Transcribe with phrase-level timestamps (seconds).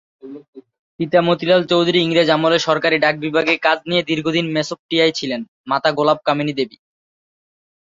[0.99, 6.77] পিতা মতিলাল চৌধুরী ইংরেজ আমলে সরকারি ডাক বিভাগে কাজ নিয়ে দীর্ঘদিন মেসোপটেমিয়ায় ছিলেন; মাতা গোলাপকামিনীদেবী।